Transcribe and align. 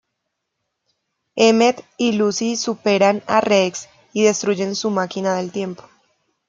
Emmet 1.35 1.85
y 1.95 2.13
Lucy 2.13 2.55
superan 2.55 3.21
a 3.27 3.39
Rex 3.39 3.87
y 4.13 4.23
destruyen 4.23 4.73
su 4.73 4.89
máquina 4.89 5.35
del 5.35 5.51
tiempo. 5.51 5.83